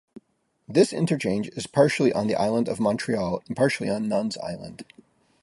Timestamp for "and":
3.47-3.55